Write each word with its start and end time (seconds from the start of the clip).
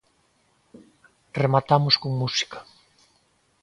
Rematamos 1.41 1.95
con 2.01 2.11
música. 2.21 2.59